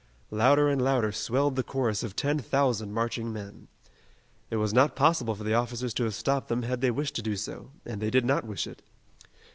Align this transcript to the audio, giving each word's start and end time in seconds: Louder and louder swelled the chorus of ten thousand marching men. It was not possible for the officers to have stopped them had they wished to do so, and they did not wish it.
Louder 0.31 0.67
and 0.67 0.81
louder 0.81 1.11
swelled 1.11 1.55
the 1.55 1.61
chorus 1.61 2.01
of 2.01 2.15
ten 2.15 2.39
thousand 2.39 2.91
marching 2.91 3.31
men. 3.31 3.67
It 4.49 4.55
was 4.55 4.73
not 4.73 4.95
possible 4.95 5.35
for 5.35 5.43
the 5.43 5.53
officers 5.53 5.93
to 5.93 6.05
have 6.05 6.15
stopped 6.15 6.47
them 6.47 6.63
had 6.63 6.81
they 6.81 6.89
wished 6.89 7.13
to 7.17 7.21
do 7.21 7.35
so, 7.35 7.69
and 7.85 8.01
they 8.01 8.09
did 8.09 8.25
not 8.25 8.43
wish 8.43 8.65
it. 8.65 8.81